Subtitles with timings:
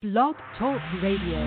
[0.00, 1.38] Blog Talk Radio.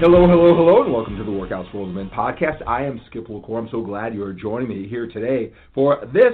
[0.00, 2.60] Hello, hello, hello, and welcome to the Workouts for Older Men podcast.
[2.66, 3.60] I am Skip LaCour.
[3.60, 6.32] I'm so glad you are joining me here today for this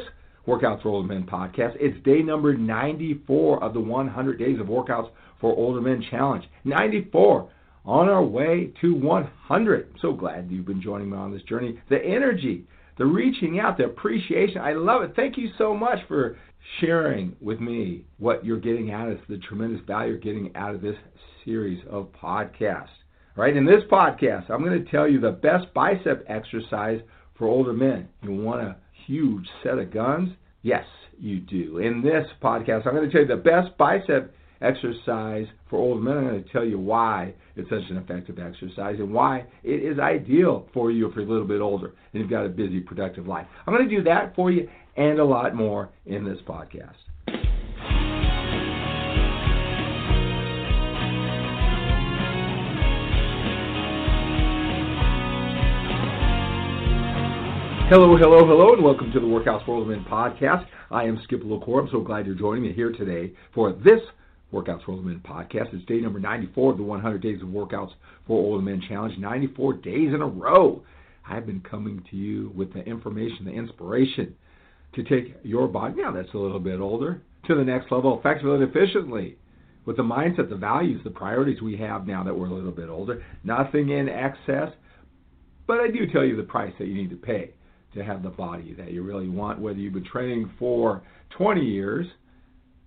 [0.48, 1.76] Workouts for Older Men podcast.
[1.78, 6.44] It's day number 94 of the 100 Days of Workouts for Older Men Challenge.
[6.64, 7.50] 94
[7.84, 9.88] on our way to 100.
[9.92, 11.78] I'm so glad you've been joining me on this journey.
[11.90, 12.64] The energy,
[12.98, 15.12] the reaching out, the appreciation, I love it.
[15.14, 16.38] Thank you so much for
[16.80, 20.80] sharing with me what you're getting out of the tremendous value you're getting out of
[20.80, 20.96] this
[21.44, 22.88] series of podcasts.
[23.36, 27.00] Right in this podcast, I'm going to tell you the best bicep exercise
[27.36, 28.08] for older men.
[28.22, 30.30] You want a huge set of guns?
[30.62, 30.84] Yes,
[31.18, 31.78] you do.
[31.78, 34.34] In this podcast, I'm going to tell you the best bicep
[34.64, 36.16] exercise for older men.
[36.16, 39.98] I'm going to tell you why it's such an effective exercise and why it is
[39.98, 43.26] ideal for you if you're a little bit older and you've got a busy, productive
[43.26, 43.46] life.
[43.66, 46.94] I'm going to do that for you and a lot more in this podcast.
[57.90, 60.66] Hello, hello, hello, and welcome to the Workouts for Older Men podcast.
[60.90, 61.82] I am Skip LaCour.
[61.82, 64.00] I'm so glad you're joining me here today for this
[64.54, 65.74] Workouts for Older Men podcast.
[65.74, 67.90] It's day number 94 of the 100 Days of Workouts
[68.24, 69.18] for Older Men Challenge.
[69.18, 70.80] 94 days in a row.
[71.28, 74.36] I've been coming to you with the information, the inspiration
[74.94, 78.54] to take your body, now that's a little bit older, to the next level effectively
[78.54, 79.36] and efficiently
[79.86, 82.88] with the mindset, the values, the priorities we have now that we're a little bit
[82.88, 83.24] older.
[83.42, 84.68] Nothing in excess,
[85.66, 87.50] but I do tell you the price that you need to pay
[87.94, 91.02] to have the body that you really want, whether you've been training for
[91.36, 92.06] 20 years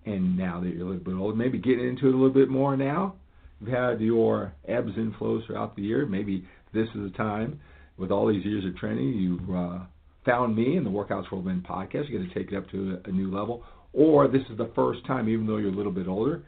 [0.08, 2.50] and now that you're a little bit older, maybe getting into it a little bit
[2.50, 3.16] more now.
[3.60, 6.06] You've had your ebbs and flows throughout the year.
[6.06, 7.60] Maybe this is the time,
[7.98, 9.80] with all these years of training, you've uh,
[10.26, 12.10] found me in the Workouts for Men podcast.
[12.10, 13.64] You're going to take it up to a, a, new level.
[13.94, 16.44] Or this is the first time, even though you're a little bit older,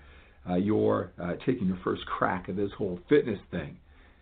[0.47, 3.77] uh, you're uh, taking your first crack at this whole fitness thing.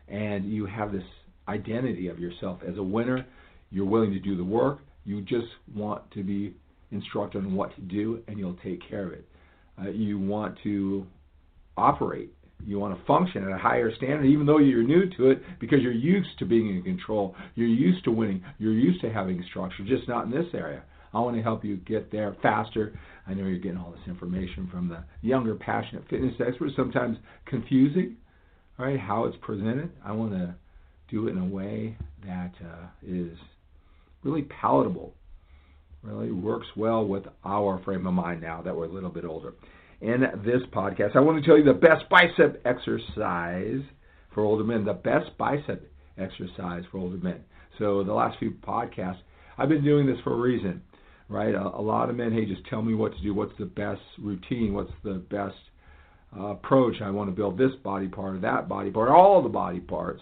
[0.07, 1.03] And you have this
[1.49, 3.25] identity of yourself as a winner
[3.69, 4.79] you're willing to do the work.
[5.05, 6.53] You just want to be
[6.91, 9.27] instructed on what to do, and you'll take care of it.
[9.79, 11.05] Uh, you want to
[11.75, 12.33] operate.
[12.65, 15.79] You want to function at a higher standard, even though you're new to it, because
[15.81, 17.35] you're used to being in control.
[17.55, 18.43] You're used to winning.
[18.57, 20.83] You're used to having structure, just not in this area.
[21.13, 22.97] I want to help you get there faster.
[23.27, 28.17] I know you're getting all this information from the younger, passionate fitness experts, sometimes confusing,
[28.77, 28.99] right?
[28.99, 29.91] How it's presented.
[30.03, 30.55] I want to
[31.09, 33.37] do it in a way that uh, is
[34.23, 35.13] really palatable,
[36.03, 39.53] really works well with our frame of mind now that we're a little bit older.
[40.01, 43.81] In this podcast, I want to tell you the best bicep exercise
[44.33, 47.43] for older men, the best bicep exercise for older men.
[47.79, 49.19] So, the last few podcasts,
[49.57, 50.81] I've been doing this for a reason,
[51.29, 51.53] right?
[51.53, 53.33] A, a lot of men, hey, just tell me what to do.
[53.33, 54.73] What's the best routine?
[54.73, 55.55] What's the best
[56.37, 57.01] uh, approach?
[57.03, 60.21] I want to build this body part or that body part, all the body parts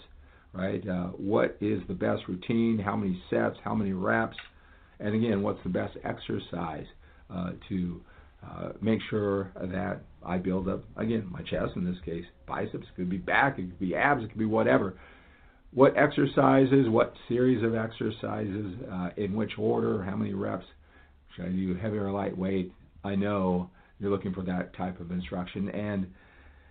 [0.56, 0.88] right?
[0.88, 2.80] Uh, what is the best routine?
[2.80, 3.58] How many sets?
[3.64, 4.38] How many reps?
[5.00, 6.86] And again, what's the best exercise
[7.34, 8.02] uh, to
[8.44, 13.10] uh, make sure that I build up, again, my chest in this case, biceps, could
[13.10, 14.96] be back, it could be abs, it could be whatever.
[15.74, 20.66] What exercises, what series of exercises, uh, in which order, how many reps?
[21.36, 22.72] Should I do heavy or lightweight?
[23.04, 23.70] I know
[24.00, 25.70] you're looking for that type of instruction.
[25.70, 26.08] And,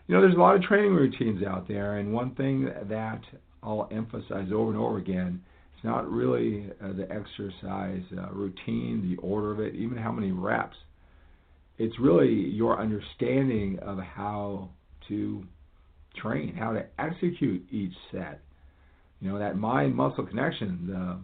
[0.06, 1.98] you know, there's a lot of training routines out there.
[1.98, 3.20] And one thing that
[3.62, 5.42] I'll emphasize over and over again.
[5.84, 10.76] Not really uh, the exercise uh, routine, the order of it, even how many reps.
[11.76, 14.70] It's really your understanding of how
[15.08, 15.44] to
[16.16, 18.40] train, how to execute each set.
[19.20, 21.18] You know, that mind muscle connection, the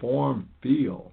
[0.00, 1.12] form, feel,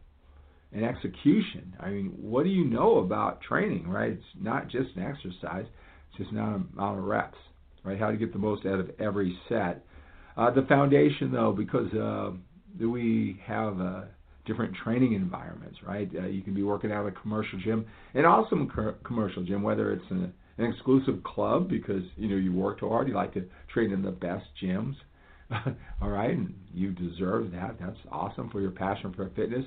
[0.72, 1.76] and execution.
[1.80, 4.12] I mean, what do you know about training, right?
[4.12, 5.66] It's not just an exercise,
[6.10, 7.38] it's just not an amount of reps,
[7.84, 8.00] right?
[8.00, 9.84] How to get the most out of every set
[10.38, 12.32] uh, the foundation, though, because uh,
[12.80, 14.02] we have uh,
[14.46, 16.10] different training environments, right?
[16.16, 19.64] Uh, you can be working out at a commercial gym, an awesome co- commercial gym,
[19.64, 23.44] whether it's an, an exclusive club because you know you worked hard, you like to
[23.74, 24.96] train in the best gyms,
[26.02, 27.76] all right, and you deserve that.
[27.80, 29.66] That's awesome for your passion for fitness.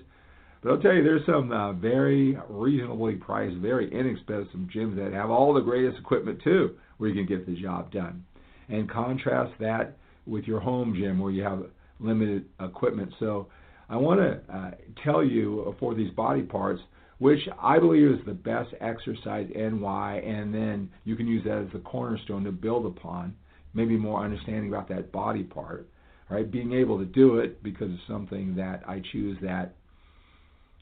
[0.63, 5.31] But I'll tell you, there's some uh, very reasonably priced, very inexpensive gyms that have
[5.31, 8.25] all the greatest equipment too, where you can get the job done.
[8.69, 9.97] And contrast that
[10.27, 11.65] with your home gym where you have
[12.01, 13.13] limited equipment.
[13.19, 13.49] So
[13.89, 14.71] I want to uh,
[15.05, 16.81] tell you for these body parts
[17.19, 21.59] which I believe is the best exercise and why, and then you can use that
[21.59, 23.35] as the cornerstone to build upon,
[23.75, 25.89] maybe more understanding about that body part.
[26.31, 26.49] right?
[26.49, 29.75] Being able to do it because it's something that I choose that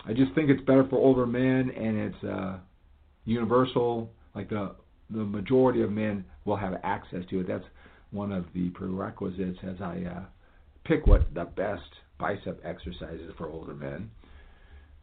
[0.05, 2.59] I just think it's better for older men and it's uh,
[3.25, 4.11] universal.
[4.35, 4.77] Like the
[5.11, 7.49] the majority of men will have access to it.
[7.49, 7.65] That's
[8.11, 10.25] one of the prerequisites as I uh,
[10.87, 11.83] pick what the best
[12.19, 14.11] bicep exercises for older men.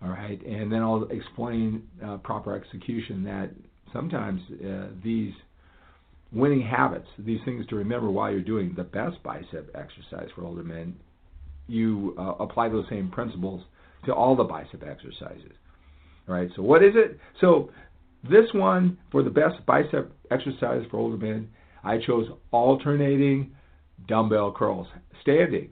[0.04, 3.24] All right, and then I'll explain uh, proper execution.
[3.24, 3.52] That
[3.94, 5.32] sometimes uh, these
[6.34, 10.64] winning habits, these things to remember while you're doing the best bicep exercise for older
[10.64, 10.96] men,
[11.68, 13.64] you uh, apply those same principles
[14.06, 15.54] to all the bicep exercises.
[16.28, 17.18] All right, so what is it?
[17.40, 17.72] So
[18.30, 21.50] this one for the best bicep exercise for older men,
[21.84, 23.52] I chose alternating
[24.08, 24.88] dumbbell curls,
[25.22, 25.70] standing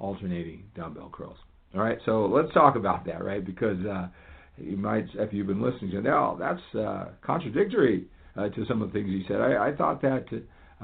[0.00, 1.36] alternating dumbbell curls.
[1.74, 3.44] All right, so let's talk about that, right?
[3.44, 4.08] Because uh,
[4.56, 8.06] you might, if you've been listening, say, "No, that's uh, contradictory
[8.36, 10.24] uh, to some of the things you said." I, I thought that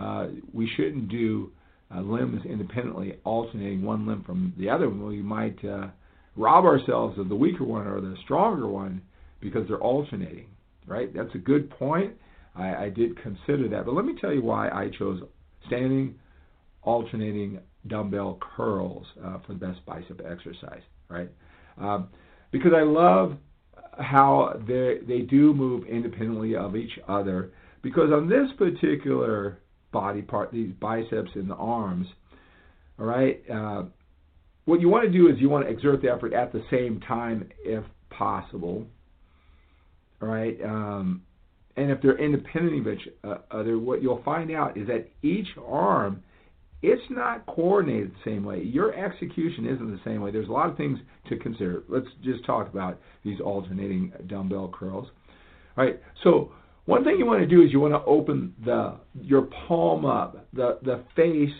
[0.01, 1.51] uh, we shouldn't do
[1.95, 4.89] uh, limbs independently, alternating one limb from the other.
[4.89, 5.89] We might uh,
[6.37, 9.03] rob ourselves of the weaker one or the stronger one
[9.41, 10.47] because they're alternating,
[10.87, 11.13] right?
[11.13, 12.15] That's a good point.
[12.55, 15.21] I, I did consider that, but let me tell you why I chose
[15.67, 16.15] standing
[16.83, 21.31] alternating dumbbell curls uh, for the best bicep exercise, right?
[21.79, 22.09] Um,
[22.51, 23.37] because I love
[23.99, 27.53] how they they do move independently of each other.
[27.83, 29.59] Because on this particular
[29.93, 32.07] body part, these biceps and the arms,
[32.99, 33.85] all right, uh,
[34.65, 37.01] what you want to do is you want to exert the effort at the same
[37.01, 38.87] time if possible.
[40.21, 40.59] All right.
[40.65, 41.23] Um,
[41.77, 45.49] and if they're independent of each uh, other, what you'll find out is that each
[45.67, 46.23] arm,
[46.83, 48.63] it's not coordinated the same way.
[48.63, 50.31] Your execution isn't the same way.
[50.31, 51.83] There's a lot of things to consider.
[51.89, 55.09] Let's just talk about these alternating dumbbell curls.
[55.77, 56.01] All right.
[56.23, 56.53] So
[56.85, 60.47] one thing you want to do is you want to open the your palm up,
[60.53, 61.55] the the face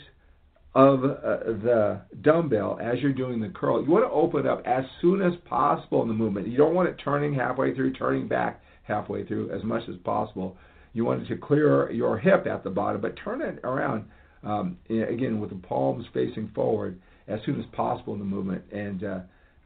[0.75, 3.83] of uh, the dumbbell as you're doing the curl.
[3.83, 6.49] You want to open it up as soon as possible in the movement.
[6.49, 10.57] You don't want it turning halfway through, turning back halfway through as much as possible.
[10.93, 14.05] You want it to clear your hip at the bottom, but turn it around
[14.43, 16.99] um, again with the palms facing forward
[17.29, 19.19] as soon as possible in the movement, and uh,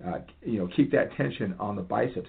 [0.07, 2.29] uh, you know keep that tension on the biceps.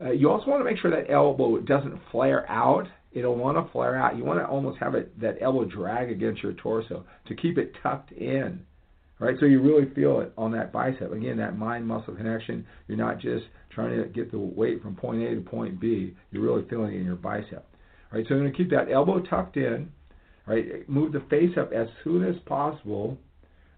[0.00, 2.86] Uh, you also want to make sure that elbow doesn't flare out
[3.16, 4.16] it'll want to flare out.
[4.16, 7.72] You want to almost have it that elbow drag against your torso to keep it
[7.82, 8.60] tucked in,
[9.18, 9.36] right?
[9.40, 11.12] So you really feel it on that bicep.
[11.12, 12.66] Again, that mind muscle connection.
[12.86, 16.14] You're not just trying to get the weight from point A to point B.
[16.30, 17.66] You're really feeling it in your bicep,
[18.12, 18.24] right?
[18.28, 19.90] So you're going to keep that elbow tucked in,
[20.46, 20.88] right?
[20.88, 23.18] Move the face up as soon as possible.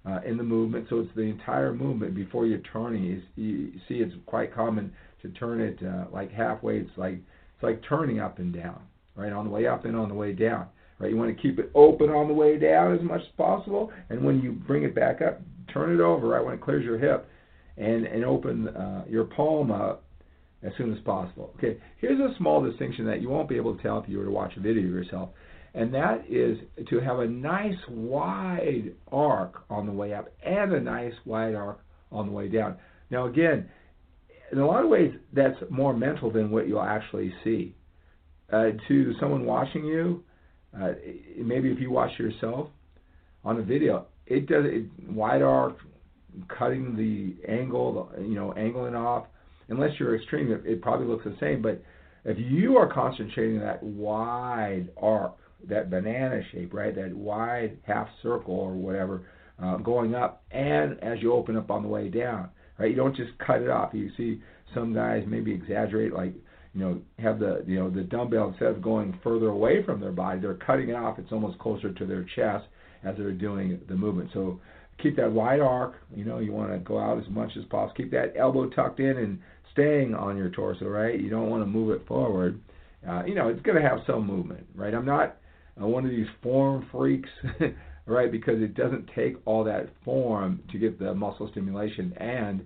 [0.06, 3.22] Uh, in the movement, so it's the entire movement before you're turning.
[3.36, 6.78] You, see, it's quite common to turn it uh, like halfway.
[6.78, 8.80] It's like it's like turning up and down,
[9.16, 10.68] right, on the way up and on the way down.
[10.98, 13.92] Right, you want to keep it open on the way down as much as possible,
[14.08, 15.40] and when you bring it back up,
[15.72, 17.28] turn it over right when it clears your hip,
[17.76, 20.04] and and open uh, your palm up
[20.62, 21.52] as soon as possible.
[21.58, 24.24] Okay, here's a small distinction that you won't be able to tell if you were
[24.24, 25.30] to watch a video of yourself,
[25.74, 30.80] and that is to have a nice wide arc on the way up and a
[30.80, 31.80] nice wide arc
[32.10, 32.76] on the way down.
[33.10, 33.68] Now again,
[34.50, 37.74] in a lot of ways, that's more mental than what you'll actually see
[38.52, 40.24] uh, to someone watching you,
[40.78, 40.92] uh,
[41.36, 42.68] maybe if you watch yourself
[43.44, 45.76] on a video, it does it wide arc,
[46.48, 49.26] cutting the angle, you know, angling off.
[49.68, 51.60] Unless you're extreme, it, it probably looks the same.
[51.60, 51.82] But
[52.24, 58.54] if you are concentrating that wide arc, that banana shape, right, that wide half circle
[58.54, 59.22] or whatever,
[59.62, 62.48] uh, going up, and as you open up on the way down,
[62.78, 63.90] right, you don't just cut it off.
[63.92, 64.40] You see
[64.74, 66.34] some guys maybe exaggerate, like
[66.74, 70.12] you know, have the you know the dumbbell instead of going further away from their
[70.12, 71.18] body, they're cutting it off.
[71.18, 72.66] It's almost closer to their chest
[73.04, 74.30] as they're doing the movement.
[74.32, 74.60] So
[75.02, 75.94] keep that wide arc.
[76.14, 77.94] You know, you want to go out as much as possible.
[77.96, 79.38] Keep that elbow tucked in and
[79.72, 81.18] staying on your torso, right?
[81.18, 82.60] You don't want to move it forward.
[83.08, 84.94] Uh, you know, it's going to have some movement, right?
[84.94, 85.36] I'm not
[85.80, 87.30] uh, one of these form freaks,
[88.06, 88.30] right?
[88.30, 92.12] Because it doesn't take all that form to get the muscle stimulation.
[92.16, 92.64] And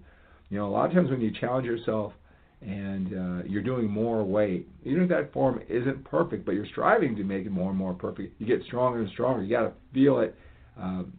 [0.51, 2.13] you know, a lot of times when you challenge yourself
[2.61, 4.69] and uh, you're doing more weight.
[4.85, 7.93] Even if that form isn't perfect, but you're striving to make it more and more
[7.93, 9.43] perfect, you get stronger and stronger.
[9.43, 10.37] You got to feel it.
[10.79, 11.13] Um,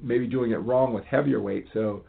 [0.00, 2.04] maybe doing it wrong with heavier weight, so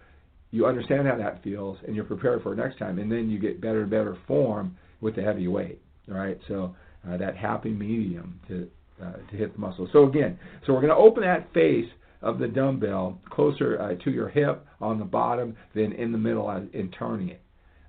[0.52, 3.00] you understand how that feels, and you're prepared for it next time.
[3.00, 5.82] And then you get better and better form with the heavy weight.
[6.10, 6.76] All right, so
[7.08, 8.68] uh, that happy medium to
[9.02, 9.88] uh, to hit the muscle.
[9.92, 11.90] So again, so we're going to open that face
[12.22, 16.48] of the dumbbell closer uh, to your hip on the bottom, than in the middle
[16.48, 17.42] uh, and turning it.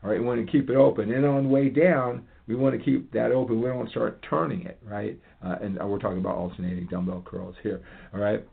[0.03, 1.13] All right, we want to keep it open.
[1.13, 3.61] And on the way down, we want to keep that open.
[3.61, 5.19] We don't start turning it, right?
[5.43, 7.83] Uh, and we're talking about alternating dumbbell curls here.
[8.13, 8.47] All right.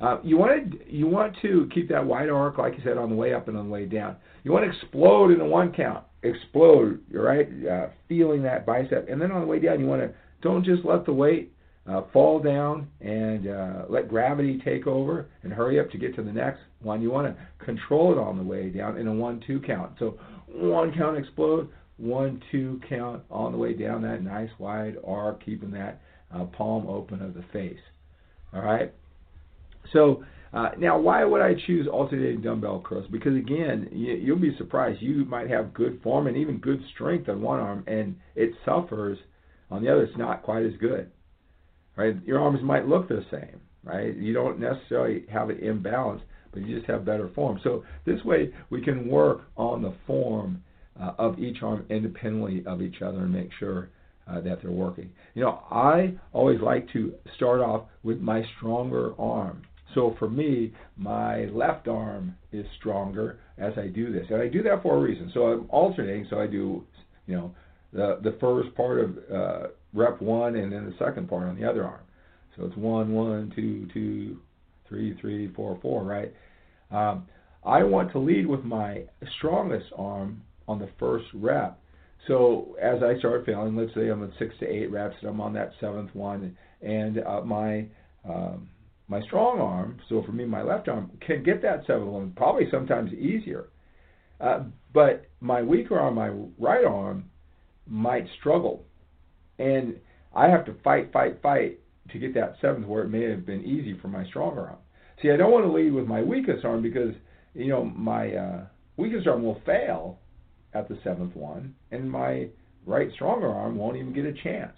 [0.00, 3.10] Uh, you want to you want to keep that wide arc, like you said, on
[3.10, 4.16] the way up and on the way down.
[4.42, 7.48] You want to explode in a one count, explode, right?
[7.70, 10.84] Uh, feeling that bicep, and then on the way down, you want to don't just
[10.84, 11.53] let the weight
[11.86, 16.22] uh, fall down and uh, let gravity take over and hurry up to get to
[16.22, 17.02] the next one.
[17.02, 19.92] You want to control it on the way down in a one-two count.
[19.98, 24.02] So one count explode, one-two count on the way down.
[24.02, 26.00] That nice wide arc, keeping that
[26.34, 27.78] uh, palm open of the face.
[28.54, 28.92] All right.
[29.92, 30.24] So
[30.54, 33.06] uh, now, why would I choose alternating dumbbell curls?
[33.10, 35.02] Because again, you, you'll be surprised.
[35.02, 39.18] You might have good form and even good strength on one arm, and it suffers
[39.70, 40.04] on the other.
[40.04, 41.10] It's not quite as good
[41.96, 42.16] right?
[42.24, 44.16] Your arms might look the same, right?
[44.16, 46.22] You don't necessarily have an imbalance,
[46.52, 47.60] but you just have better form.
[47.62, 50.62] So this way, we can work on the form
[51.00, 53.90] uh, of each arm independently of each other and make sure
[54.26, 55.10] uh, that they're working.
[55.34, 59.62] You know, I always like to start off with my stronger arm.
[59.94, 64.62] So for me, my left arm is stronger as I do this, and I do
[64.62, 65.30] that for a reason.
[65.34, 66.26] So I'm alternating.
[66.30, 66.84] So I do,
[67.26, 67.54] you know,
[67.92, 71.68] the the first part of uh, rep one and then the second part on the
[71.68, 72.00] other arm.
[72.56, 74.38] So it's one, one, two, two,
[74.88, 76.32] three, three, four, four, right?
[76.90, 77.26] Um,
[77.64, 79.04] I want to lead with my
[79.38, 81.78] strongest arm on the first rep.
[82.26, 85.40] So as I start failing, let's say I'm at six to eight reps, and I'm
[85.40, 87.86] on that seventh one, and uh, my
[88.26, 88.68] um,
[89.08, 92.66] my strong arm, so for me, my left arm can get that seventh one, probably
[92.70, 93.66] sometimes easier.
[94.40, 94.60] Uh,
[94.94, 97.24] but my weaker arm, my right arm,
[97.86, 98.84] might struggle
[99.58, 99.96] and
[100.34, 101.78] I have to fight, fight, fight
[102.10, 104.78] to get that seventh where it may have been easy for my stronger arm.
[105.22, 107.14] See, I don't want to lead with my weakest arm because
[107.54, 110.18] you know my uh, weakest arm will fail
[110.74, 112.48] at the seventh one, and my
[112.84, 114.76] right stronger arm won't even get a chance.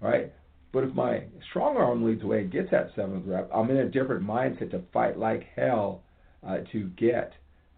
[0.00, 0.32] Right?
[0.72, 3.76] But if my stronger arm leads the way and gets that seventh rep, I'm in
[3.78, 6.02] a different mindset to fight like hell
[6.46, 7.32] uh, to get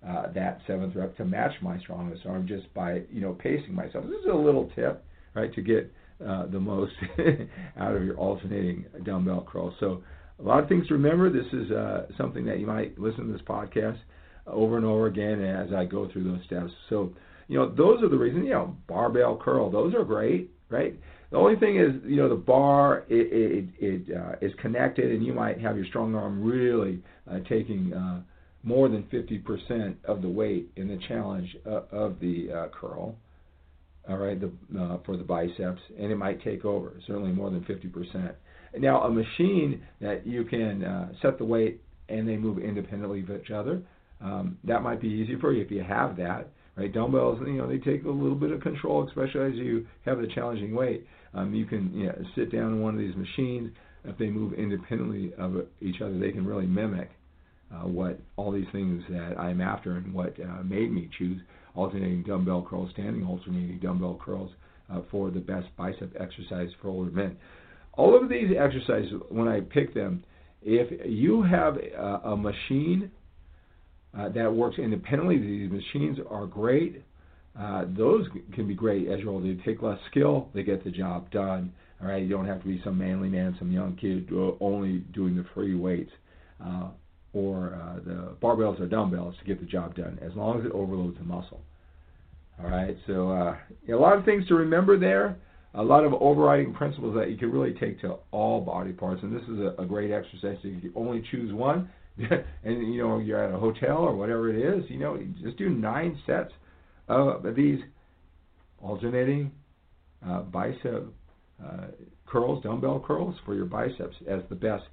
[0.07, 4.05] uh, that seventh rep to match my strongest arm just by you know pacing myself.
[4.07, 5.05] This is a little tip,
[5.35, 5.93] right, to get
[6.25, 6.93] uh, the most
[7.79, 9.75] out of your alternating dumbbell curls.
[9.81, 10.03] So
[10.39, 11.31] a lot of things to remember.
[11.31, 13.99] This is uh, something that you might listen to this podcast
[14.47, 16.73] over and over again as I go through those steps.
[16.89, 17.13] So
[17.49, 18.45] you know those are the reasons.
[18.45, 20.95] You know barbell curl, those are great, right?
[21.31, 25.27] The only thing is, you know, the bar it, it, it uh, is connected, and
[25.27, 28.21] you might have your strong arm really uh, taking uh,
[28.63, 33.17] more than 50% of the weight in the challenge uh, of the uh, curl
[34.09, 37.63] all right, the, uh, for the biceps, and it might take over, certainly more than
[37.63, 38.35] 50%.
[38.79, 43.31] Now, a machine that you can uh, set the weight and they move independently of
[43.31, 43.83] each other,
[44.21, 46.49] um, that might be easy for you if you have that.
[46.77, 50.19] Right, dumbbells, you know, they take a little bit of control, especially as you have
[50.19, 51.07] the challenging weight.
[51.33, 53.71] Um, you can you know, sit down in one of these machines.
[54.05, 57.09] If they move independently of each other, they can really mimic
[57.73, 61.41] uh, what all these things that I'm after and what uh, made me choose
[61.77, 64.51] alternating dumbbell curls, standing alternating dumbbell curls
[64.91, 67.37] uh, for the best bicep exercise for older men.
[67.95, 70.25] All of these exercises, when I pick them,
[70.63, 73.11] if you have a, a machine
[74.19, 77.03] uh, that works independently, these machines are great.
[77.59, 79.55] Uh, those can be great as you're older.
[79.55, 81.73] They take less skill, they get the job done.
[82.01, 84.29] All right, you don't have to be some manly man, some young kid
[84.61, 86.11] only doing the free weights.
[86.63, 86.89] Uh,
[87.37, 90.73] or uh, the barbells or dumbbells to get the job done, as long as it
[90.73, 91.61] overloads the muscle.
[92.59, 93.57] All right, so uh,
[93.93, 95.37] a lot of things to remember there,
[95.75, 99.37] a lot of overriding principles that you can really take to all body parts, and
[99.37, 100.57] this is a, a great exercise.
[100.63, 104.57] So you only choose one, and you know you're at a hotel or whatever it
[104.57, 104.89] is.
[104.89, 106.53] You know, just do nine sets
[107.09, 107.81] of these
[108.81, 109.53] alternating
[110.27, 111.13] uh, bicep
[111.63, 111.89] uh,
[112.25, 114.85] curls, dumbbell curls for your biceps as the best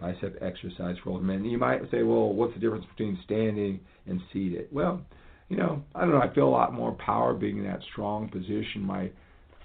[0.00, 1.44] bicep exercise for older men.
[1.44, 4.68] You might say, well, what's the difference between standing and seated?
[4.72, 5.02] Well,
[5.48, 6.20] you know, I don't know.
[6.20, 8.82] I feel a lot more power being in that strong position.
[8.82, 9.10] My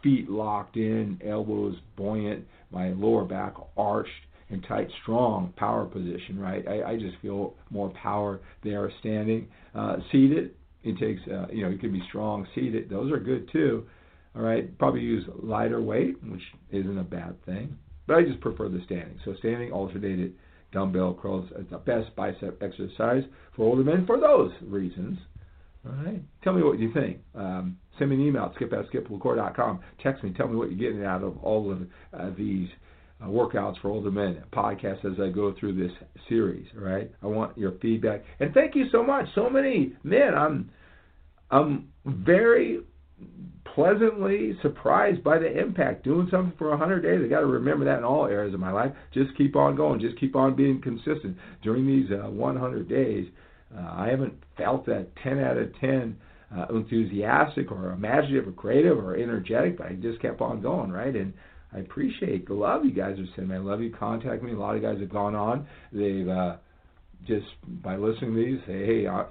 [0.04, 4.10] feet locked in, elbows buoyant, my lower back arched
[4.50, 6.66] and tight, strong power position, right?
[6.68, 9.48] I, I just feel more power there standing.
[9.76, 10.52] Uh, seated,
[10.84, 12.90] it takes, uh, you know, you can be strong seated.
[12.90, 13.86] Those are good too.
[14.36, 17.78] All right, probably use lighter weight, which isn't a bad thing.
[18.08, 19.20] But I just prefer the standing.
[19.26, 20.34] So standing alternated
[20.72, 23.24] dumbbell curls is the best bicep exercise
[23.56, 25.18] for older men for those reasons.
[25.86, 26.22] All right.
[26.44, 27.20] Tell me what you think.
[27.36, 29.80] Um, send me an email at skip at skiplacour.com.
[30.02, 30.34] Text me.
[30.36, 31.82] Tell me what you're getting out of all of
[32.14, 32.68] uh, these
[33.22, 35.96] uh, workouts for older men podcasts as I go through this
[36.28, 36.68] series.
[36.78, 37.12] All right.
[37.24, 38.24] I want your feedback.
[38.40, 39.28] And thank you so much.
[39.36, 40.34] So many men.
[40.34, 40.70] I'm
[41.50, 42.82] I'm very
[43.78, 46.04] pleasantly surprised by the impact.
[46.04, 48.72] Doing something for 100 days, I got to remember that in all areas of my
[48.72, 48.92] life.
[49.14, 50.00] Just keep on going.
[50.00, 51.38] Just keep on being consistent.
[51.62, 53.28] During these uh, 100 days,
[53.78, 56.18] uh, I haven't felt that 10 out of 10
[56.58, 61.16] uh, enthusiastic or imaginative or creative or energetic, but I just kept on going, right?
[61.16, 61.32] And
[61.72, 63.56] I appreciate the love you guys are sending me.
[63.58, 64.54] I love you contact me.
[64.54, 65.68] A lot of guys have gone on.
[65.94, 66.56] They've uh,
[67.28, 67.46] just
[67.84, 69.26] by listening to these say, hey, I,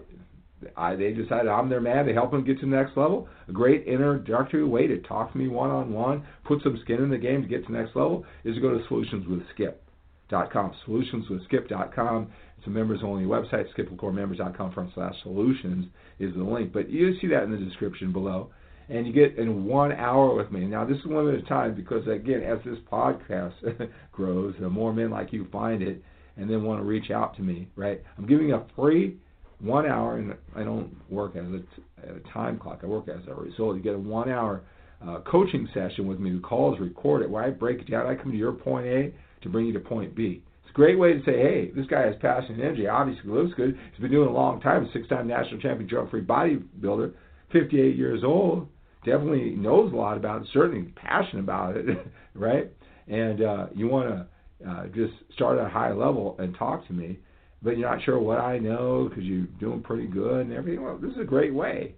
[0.76, 3.28] I, they decided I'm their man to help them get to the next level.
[3.48, 7.10] A great introductory way to talk to me one on one, put some skin in
[7.10, 10.72] the game to get to the next level is to go to solutionswithskip.com.
[10.86, 12.32] Solutionswithskip.com.
[12.58, 13.66] It's a members only website.
[13.76, 15.86] SkipLacourmembers.com front slash solutions
[16.18, 16.72] is the link.
[16.72, 18.50] But you see that in the description below.
[18.88, 20.64] And you get in one hour with me.
[20.64, 23.54] Now, this is limited time because, again, as this podcast
[24.12, 26.02] grows, the more men like you find it
[26.36, 28.00] and then want to reach out to me, right?
[28.16, 29.18] I'm giving a free
[29.60, 32.80] one hour, and I don't work as a, a time clock.
[32.82, 33.76] I work as a result.
[33.76, 34.62] You get a one hour
[35.06, 36.32] uh, coaching session with me.
[36.32, 38.06] The call is recorded where I break it down.
[38.06, 40.42] I come to your point A to bring you to point B.
[40.62, 42.86] It's a great way to say, hey, this guy has passion and energy.
[42.86, 43.78] Obviously looks good.
[43.92, 44.88] He's been doing it a long time.
[44.92, 47.12] Six-time national champion drug-free bodybuilder,
[47.52, 48.68] 58 years old.
[49.04, 50.48] Definitely knows a lot about it.
[50.52, 51.84] Certainly passionate about it,
[52.34, 52.72] right?
[53.06, 56.92] And uh, you want to uh, just start at a high level and talk to
[56.92, 57.18] me
[57.66, 60.84] but you're not sure what I know because you're doing pretty good and everything.
[60.84, 61.96] Well, this is a great way.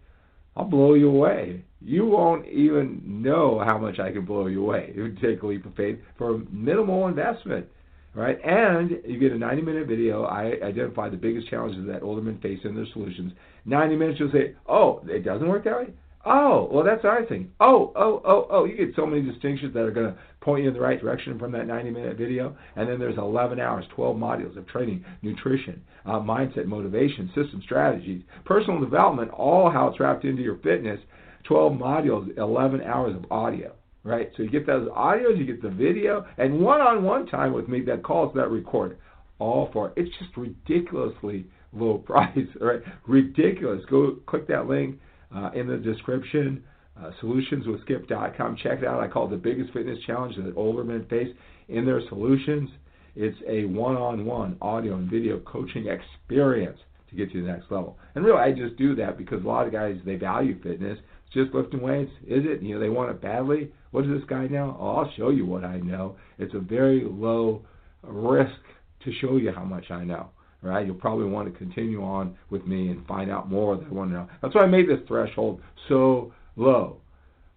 [0.56, 1.62] I'll blow you away.
[1.82, 4.94] You won't even know how much I can blow you away.
[4.96, 7.66] It would take a leap of faith for minimal investment,
[8.14, 8.38] right?
[8.42, 10.24] And you get a 90-minute video.
[10.24, 13.34] I identify the biggest challenges that older men face and their solutions.
[13.66, 15.92] 90 minutes, you'll say, "Oh, it doesn't work that way."
[16.30, 17.50] Oh, well, that's our thing.
[17.58, 18.64] Oh, oh, oh, oh.
[18.64, 21.38] You get so many distinctions that are going to point you in the right direction
[21.38, 22.54] from that 90 minute video.
[22.76, 28.22] And then there's 11 hours, 12 modules of training, nutrition, uh, mindset, motivation, system strategies,
[28.44, 31.00] personal development, all how it's wrapped into your fitness.
[31.44, 33.72] 12 modules, 11 hours of audio,
[34.04, 34.30] right?
[34.36, 37.68] So you get those audios, you get the video, and one on one time with
[37.68, 38.98] me that calls that record.
[39.38, 42.80] All for it's just ridiculously low price, right?
[43.06, 43.82] Ridiculous.
[43.88, 44.98] Go click that link
[45.34, 46.62] uh, in the description.
[47.00, 48.56] Uh, solutionswithskip.com.
[48.56, 49.00] Check it out.
[49.00, 51.28] I call it the biggest fitness challenge that older men face
[51.68, 52.70] in their solutions.
[53.14, 56.78] It's a one-on-one audio and video coaching experience
[57.10, 57.98] to get to the next level.
[58.14, 60.98] And really, I just do that because a lot of guys they value fitness.
[61.26, 62.62] It's just lifting weights, is it?
[62.62, 63.70] You know, they want it badly.
[63.92, 64.76] What does this guy know?
[64.78, 66.16] Oh, I'll show you what I know.
[66.38, 67.62] It's a very low
[68.02, 68.60] risk
[69.04, 70.30] to show you how much I know
[70.62, 70.86] right?
[70.86, 74.10] You'll probably want to continue on with me and find out more that I want
[74.10, 74.28] to know.
[74.42, 76.98] That's why I made this threshold so low.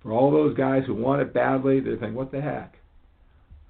[0.03, 2.75] For all those guys who want it badly, They're think, what the heck?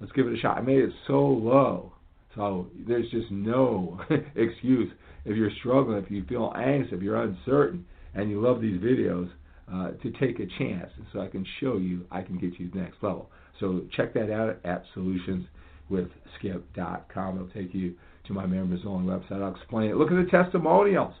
[0.00, 0.58] Let's give it a shot.
[0.58, 1.92] I made it so low.
[2.34, 4.00] So there's just no
[4.34, 4.90] excuse
[5.24, 9.30] if you're struggling, if you feel anxious, if you're uncertain, and you love these videos,
[9.72, 10.90] uh, to take a chance.
[11.12, 13.30] so I can show you, I can get you to the next level.
[13.60, 17.36] So check that out at solutionswithskip.com.
[17.36, 17.94] It'll take you
[18.26, 19.42] to my members only website.
[19.42, 19.96] I'll explain it.
[19.96, 21.14] Look at the testimonials.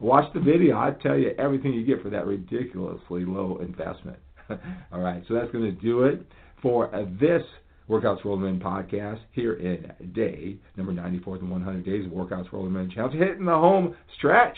[0.00, 0.76] Watch the video.
[0.76, 4.18] I tell you everything you get for that ridiculously low investment.
[4.92, 6.24] All right, so that's going to do it
[6.62, 7.42] for uh, this
[7.88, 12.50] Workouts for Older Men podcast here in day number 94 the 100 days of Workouts
[12.50, 13.14] for Older Men Challenge.
[13.14, 14.56] Hitting the home stretch.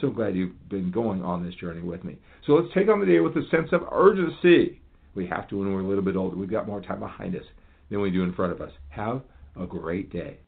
[0.00, 2.16] So glad you've been going on this journey with me.
[2.46, 4.80] So let's take on the day with a sense of urgency.
[5.14, 6.36] We have to when we're a little bit older.
[6.36, 7.44] We've got more time behind us
[7.90, 8.72] than we do in front of us.
[8.88, 9.22] Have
[9.60, 10.38] a great day.